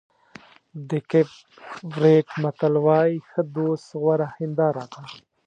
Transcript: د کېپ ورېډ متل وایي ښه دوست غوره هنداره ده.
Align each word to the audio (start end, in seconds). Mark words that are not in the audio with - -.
د 0.89 0.91
کېپ 1.09 1.29
ورېډ 1.93 2.27
متل 2.41 2.73
وایي 2.85 3.15
ښه 3.29 3.41
دوست 3.55 3.85
غوره 4.01 4.27
هنداره 4.37 4.83
ده. 4.91 5.01